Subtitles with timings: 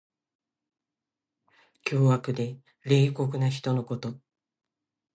[1.83, 4.15] 凶悪で冷酷な人のこと。